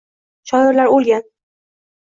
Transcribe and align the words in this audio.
Shoirlar 0.51 0.93
o’lgan. 0.97 1.31